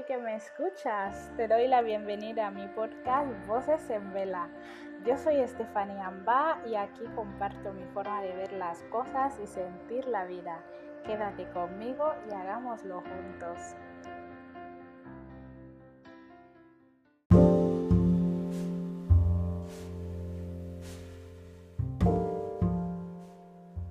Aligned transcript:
que 0.00 0.16
me 0.16 0.34
escuchas. 0.36 1.30
Te 1.36 1.46
doy 1.46 1.68
la 1.68 1.82
bienvenida 1.82 2.46
a 2.46 2.50
mi 2.50 2.66
podcast 2.68 3.28
Voces 3.46 3.90
en 3.90 4.10
Vela. 4.14 4.48
Yo 5.04 5.18
soy 5.18 5.36
Estefanía 5.36 6.06
Amba 6.06 6.62
y 6.66 6.76
aquí 6.76 7.04
comparto 7.14 7.74
mi 7.74 7.84
forma 7.92 8.22
de 8.22 8.34
ver 8.34 8.52
las 8.54 8.82
cosas 8.84 9.38
y 9.42 9.46
sentir 9.46 10.06
la 10.08 10.24
vida. 10.24 10.64
Quédate 11.04 11.46
conmigo 11.50 12.10
y 12.28 12.32
hagámoslo 12.32 13.02
juntos. 13.02 13.58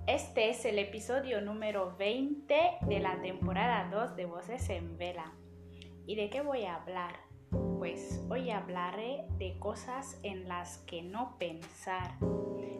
Este 0.08 0.50
es 0.50 0.66
el 0.66 0.80
episodio 0.80 1.42
número 1.42 1.96
20 1.96 2.56
de 2.82 3.00
la 3.00 3.22
temporada 3.22 3.88
2 3.92 4.16
de 4.16 4.26
Voces 4.26 4.68
en 4.72 4.98
Vela. 4.98 5.32
¿Y 6.06 6.16
de 6.16 6.30
qué 6.30 6.42
voy 6.42 6.66
a 6.66 6.76
hablar? 6.76 7.16
Pues 7.78 8.24
hoy 8.30 8.52
hablaré 8.52 9.26
de 9.38 9.58
cosas 9.60 10.20
en 10.24 10.48
las 10.48 10.80
que 10.80 11.02
no 11.02 11.38
pensar. 11.38 12.16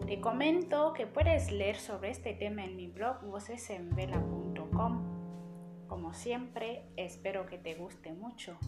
Te 0.06 0.20
comento 0.20 0.92
que 0.92 1.06
puedes 1.06 1.52
leer 1.52 1.76
sobre 1.76 2.10
este 2.10 2.34
tema 2.34 2.64
en 2.64 2.76
mi 2.76 2.88
blog 2.88 3.22
vocesenvela.com. 3.22 5.86
Como 5.88 6.14
siempre, 6.14 6.86
espero 6.96 7.46
que 7.46 7.58
te 7.58 7.74
guste 7.74 8.12
mucho. 8.12 8.58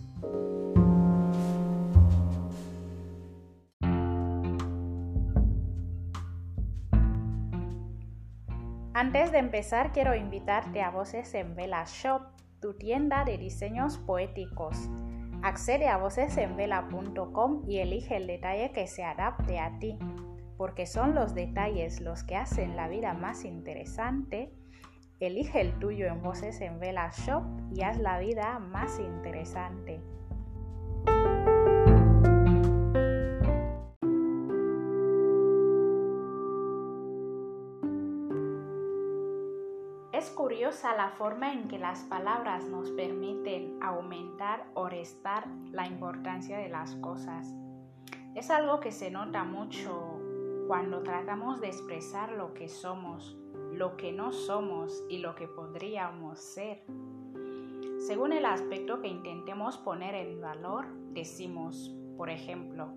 Antes 8.96 9.32
de 9.32 9.38
empezar, 9.38 9.90
quiero 9.90 10.14
invitarte 10.14 10.80
a 10.80 10.90
Voces 10.90 11.34
en 11.34 11.56
Vela 11.56 11.84
Shop, 11.84 12.22
tu 12.64 12.72
tienda 12.72 13.26
de 13.26 13.36
diseños 13.36 13.98
poéticos. 13.98 14.88
Accede 15.42 15.86
a 15.86 15.98
vocesenvela.com 15.98 17.62
y 17.68 17.80
elige 17.80 18.16
el 18.16 18.26
detalle 18.26 18.72
que 18.72 18.86
se 18.86 19.04
adapte 19.04 19.58
a 19.58 19.78
ti, 19.78 19.98
porque 20.56 20.86
son 20.86 21.14
los 21.14 21.34
detalles 21.34 22.00
los 22.00 22.24
que 22.24 22.36
hacen 22.36 22.74
la 22.74 22.88
vida 22.88 23.12
más 23.12 23.44
interesante. 23.44 24.50
Elige 25.20 25.60
el 25.60 25.78
tuyo 25.78 26.06
en 26.06 26.22
Voces 26.22 26.62
en 26.62 26.80
Vela 26.80 27.10
Shop 27.10 27.42
y 27.74 27.82
haz 27.82 27.98
la 27.98 28.18
vida 28.18 28.58
más 28.58 28.98
interesante. 28.98 30.00
Es 40.24 40.30
curiosa 40.30 40.96
la 40.96 41.10
forma 41.10 41.52
en 41.52 41.68
que 41.68 41.78
las 41.78 42.02
palabras 42.04 42.64
nos 42.64 42.90
permiten 42.92 43.76
aumentar 43.82 44.64
o 44.72 44.88
restar 44.88 45.46
la 45.70 45.86
importancia 45.86 46.56
de 46.56 46.70
las 46.70 46.94
cosas. 46.94 47.54
Es 48.34 48.48
algo 48.48 48.80
que 48.80 48.90
se 48.90 49.10
nota 49.10 49.44
mucho 49.44 50.18
cuando 50.66 51.02
tratamos 51.02 51.60
de 51.60 51.66
expresar 51.66 52.32
lo 52.32 52.54
que 52.54 52.70
somos, 52.70 53.36
lo 53.74 53.98
que 53.98 54.12
no 54.12 54.32
somos 54.32 55.04
y 55.10 55.18
lo 55.18 55.34
que 55.34 55.46
podríamos 55.46 56.40
ser. 56.40 56.86
Según 57.98 58.32
el 58.32 58.46
aspecto 58.46 59.02
que 59.02 59.08
intentemos 59.08 59.76
poner 59.76 60.14
en 60.14 60.40
valor, 60.40 60.86
decimos, 61.12 61.94
por 62.16 62.30
ejemplo, 62.30 62.88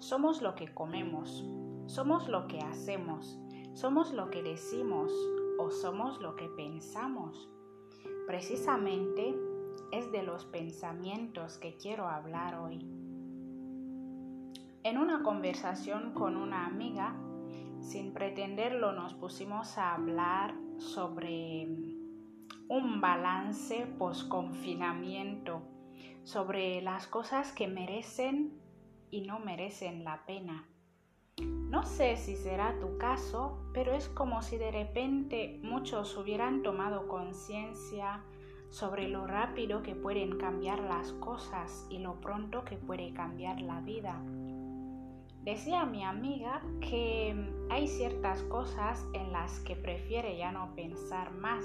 somos 0.00 0.42
lo 0.42 0.56
que 0.56 0.74
comemos, 0.74 1.48
somos 1.86 2.28
lo 2.28 2.48
que 2.48 2.58
hacemos, 2.58 3.38
somos 3.74 4.12
lo 4.12 4.30
que 4.30 4.42
decimos, 4.42 5.12
o 5.58 5.70
somos 5.70 6.20
lo 6.20 6.36
que 6.36 6.48
pensamos. 6.48 7.48
Precisamente 8.26 9.34
es 9.92 10.10
de 10.12 10.22
los 10.22 10.44
pensamientos 10.44 11.58
que 11.58 11.76
quiero 11.76 12.08
hablar 12.08 12.56
hoy. 12.56 12.78
En 14.82 14.98
una 14.98 15.22
conversación 15.22 16.12
con 16.12 16.36
una 16.36 16.66
amiga, 16.66 17.16
sin 17.80 18.12
pretenderlo, 18.12 18.92
nos 18.92 19.14
pusimos 19.14 19.78
a 19.78 19.94
hablar 19.94 20.54
sobre 20.78 21.66
un 22.68 23.00
balance 23.00 23.86
post-confinamiento, 23.98 25.62
sobre 26.24 26.82
las 26.82 27.06
cosas 27.06 27.52
que 27.52 27.68
merecen 27.68 28.60
y 29.10 29.22
no 29.22 29.38
merecen 29.38 30.04
la 30.04 30.24
pena. 30.26 30.68
No 31.76 31.84
sé 31.84 32.16
si 32.16 32.36
será 32.36 32.80
tu 32.80 32.96
caso, 32.96 33.58
pero 33.74 33.92
es 33.92 34.08
como 34.08 34.40
si 34.40 34.56
de 34.56 34.70
repente 34.70 35.60
muchos 35.62 36.16
hubieran 36.16 36.62
tomado 36.62 37.06
conciencia 37.06 38.24
sobre 38.70 39.08
lo 39.08 39.26
rápido 39.26 39.82
que 39.82 39.94
pueden 39.94 40.38
cambiar 40.38 40.80
las 40.80 41.12
cosas 41.12 41.86
y 41.90 41.98
lo 41.98 42.18
pronto 42.18 42.64
que 42.64 42.78
puede 42.78 43.12
cambiar 43.12 43.60
la 43.60 43.82
vida. 43.82 44.18
Decía 45.42 45.84
mi 45.84 46.02
amiga 46.02 46.62
que 46.80 47.36
hay 47.68 47.88
ciertas 47.88 48.42
cosas 48.44 49.04
en 49.12 49.30
las 49.30 49.60
que 49.60 49.76
prefiere 49.76 50.38
ya 50.38 50.52
no 50.52 50.74
pensar 50.74 51.30
más, 51.32 51.62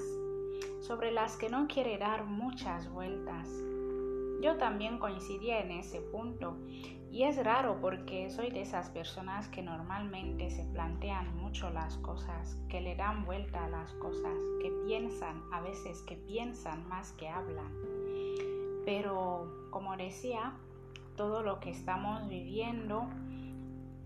sobre 0.81 1.13
las 1.13 1.38
que 1.38 1.49
no 1.49 1.67
quiere 1.69 1.97
dar 1.97 2.25
muchas 2.25 2.91
vueltas. 2.91 3.47
Yo 4.41 4.57
también 4.57 4.97
coincidía 4.97 5.59
en 5.59 5.72
ese 5.72 6.02
punto 6.02 6.57
y 7.12 7.24
es 7.24 7.44
raro 7.44 7.79
porque 7.79 8.29
soy 8.31 8.50
de 8.50 8.62
esas 8.62 8.90
personas 8.90 9.47
que 9.50 9.62
normalmente 9.62 10.50
se 10.50 10.63
plantean 10.63 11.38
mucho 11.38 11.69
las 11.69 11.97
cosas, 11.97 12.57
que 12.68 12.81
le 12.81 12.96
dan 12.96 13.25
vuelta 13.25 13.66
a 13.66 13.69
las 13.69 13.94
cosas, 13.94 14.34
que 14.62 14.72
piensan, 14.85 15.44
a 15.52 15.62
veces 15.62 16.02
que 16.03 16.16
piensan 16.16 16.88
más 16.88 17.12
que 17.13 17.28
hablan. 17.28 17.72
Pero 18.84 19.69
como 19.69 19.96
decía, 19.96 20.53
todo 21.16 21.44
lo 21.44 21.59
que 21.59 21.69
estamos 21.69 22.28
viviendo 22.28 23.09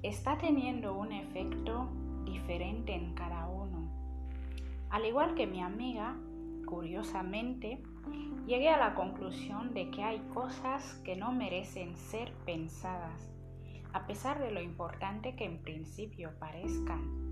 está 0.03 0.37
teniendo 0.37 0.95
un 0.95 1.13
efecto 1.13 1.87
diferente 2.25 2.93
en 2.93 3.13
cada 3.13 3.47
uno. 3.47 3.89
Al 4.89 5.05
igual 5.05 5.35
que 5.35 5.47
mi 5.47 5.61
amiga, 5.61 6.17
curiosamente, 6.65 7.81
llegué 8.45 8.69
a 8.69 8.77
la 8.77 8.95
conclusión 8.95 9.73
de 9.73 9.89
que 9.89 10.03
hay 10.03 10.19
cosas 10.33 11.01
que 11.03 11.15
no 11.15 11.31
merecen 11.31 11.95
ser 11.97 12.33
pensadas, 12.45 13.31
a 13.93 14.05
pesar 14.05 14.39
de 14.39 14.51
lo 14.51 14.61
importante 14.61 15.35
que 15.35 15.45
en 15.45 15.61
principio 15.61 16.31
parezcan. 16.39 17.25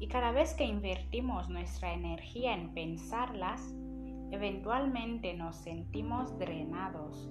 Y 0.00 0.08
cada 0.08 0.30
vez 0.32 0.54
que 0.54 0.64
invertimos 0.64 1.48
nuestra 1.48 1.92
energía 1.92 2.54
en 2.54 2.72
pensarlas, 2.72 3.74
eventualmente 4.30 5.34
nos 5.34 5.56
sentimos 5.56 6.38
drenados, 6.38 7.28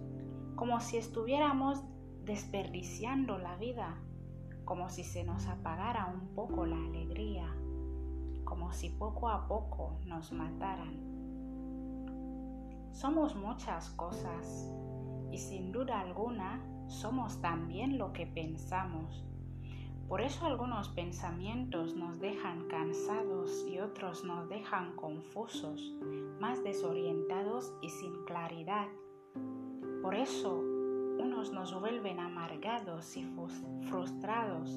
como 0.55 0.79
si 0.79 0.97
estuviéramos 0.97 1.83
desperdiciando 2.23 3.37
la 3.37 3.55
vida, 3.55 4.01
como 4.65 4.89
si 4.89 5.03
se 5.03 5.23
nos 5.23 5.47
apagara 5.47 6.07
un 6.07 6.33
poco 6.35 6.65
la 6.65 6.75
alegría, 6.75 7.55
como 8.43 8.73
si 8.73 8.89
poco 8.89 9.29
a 9.29 9.47
poco 9.47 9.99
nos 10.05 10.33
mataran. 10.33 11.16
Somos 12.97 13.35
muchas 13.35 13.91
cosas 13.91 14.73
y 15.31 15.37
sin 15.37 15.71
duda 15.71 15.99
alguna 15.99 16.59
somos 16.87 17.39
también 17.41 17.99
lo 17.99 18.11
que 18.11 18.25
pensamos. 18.25 19.23
Por 20.07 20.19
eso 20.19 20.47
algunos 20.47 20.89
pensamientos 20.89 21.95
nos 21.95 22.19
dejan 22.19 22.67
cansados 22.67 23.67
y 23.69 23.77
otros 23.77 24.23
nos 24.23 24.49
dejan 24.49 24.95
confusos, 24.95 25.93
más 26.39 26.63
desorientados 26.63 27.71
y 27.83 27.89
sin 27.89 28.25
claridad. 28.25 28.87
Por 30.01 30.15
eso 30.15 30.57
unos 30.57 31.51
nos 31.51 31.79
vuelven 31.79 32.19
amargados 32.19 33.15
y 33.15 33.23
frustrados, 33.91 34.71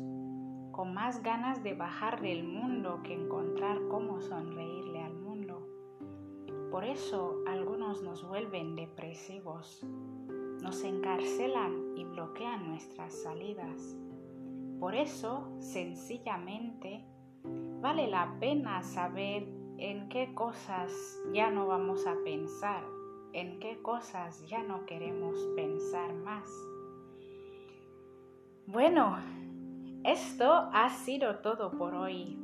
con 0.73 0.93
más 0.93 1.23
ganas 1.23 1.63
de 1.63 1.73
bajar 1.73 2.21
del 2.21 2.45
mundo 2.45 3.01
que 3.03 3.15
encontrar 3.15 3.79
cómo 3.89 4.21
mundo. 4.21 4.90
Por 6.71 6.85
eso 6.85 7.41
nos 8.03 8.27
vuelven 8.27 8.77
depresivos, 8.77 9.83
nos 10.63 10.85
encarcelan 10.85 11.97
y 11.97 12.05
bloquean 12.05 12.69
nuestras 12.69 13.13
salidas. 13.13 13.97
Por 14.79 14.95
eso, 14.95 15.49
sencillamente, 15.59 17.05
vale 17.81 18.07
la 18.07 18.37
pena 18.39 18.83
saber 18.83 19.49
en 19.79 20.09
qué 20.09 20.33
cosas 20.35 20.93
ya 21.33 21.51
no 21.51 21.67
vamos 21.67 22.07
a 22.07 22.15
pensar, 22.25 22.85
en 23.33 23.59
qué 23.59 23.83
cosas 23.83 24.47
ya 24.49 24.63
no 24.63 24.87
queremos 24.87 25.37
pensar 25.57 26.15
más. 26.15 26.49
Bueno, 28.67 29.19
esto 30.05 30.53
ha 30.73 30.91
sido 30.91 31.37
todo 31.39 31.73
por 31.73 31.95
hoy. 31.95 32.39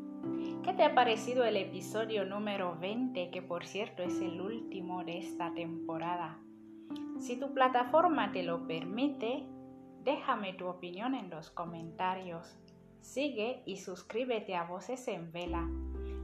¿Qué 0.62 0.72
te 0.72 0.84
ha 0.84 0.94
parecido 0.94 1.44
el 1.44 1.56
episodio 1.56 2.24
número 2.24 2.76
20, 2.78 3.30
que 3.30 3.42
por 3.42 3.66
cierto 3.66 4.02
es 4.02 4.20
el 4.20 4.40
último 4.40 5.04
de 5.04 5.18
esta 5.18 5.52
temporada? 5.54 6.38
Si 7.18 7.38
tu 7.38 7.52
plataforma 7.54 8.32
te 8.32 8.42
lo 8.42 8.66
permite, 8.66 9.44
déjame 10.04 10.54
tu 10.54 10.66
opinión 10.66 11.14
en 11.14 11.30
los 11.30 11.50
comentarios. 11.50 12.58
Sigue 13.00 13.62
y 13.66 13.78
suscríbete 13.78 14.54
a 14.54 14.64
Voces 14.64 15.08
en 15.08 15.32
Vela. 15.32 15.68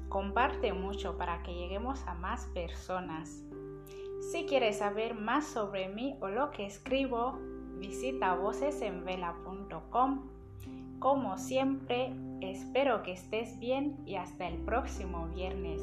Comparte 0.09 0.73
mucho 0.73 1.17
para 1.17 1.43
que 1.43 1.55
lleguemos 1.55 2.07
a 2.07 2.15
más 2.15 2.47
personas. 2.55 3.45
Si 4.33 4.47
quieres 4.47 4.79
saber 4.79 5.15
más 5.15 5.47
sobre 5.47 5.89
mí 5.89 6.17
o 6.21 6.29
lo 6.29 6.51
que 6.51 6.67
escribo, 6.67 7.39
visita 7.79 8.35
vocesenvela.com. 8.35 10.32
Como 10.99 11.37
siempre, 11.39 12.13
espero 12.41 13.03
que 13.03 13.13
estés 13.13 13.59
bien 13.59 13.97
y 14.07 14.17
hasta 14.17 14.47
el 14.49 14.59
próximo 14.59 15.29
viernes. 15.29 15.81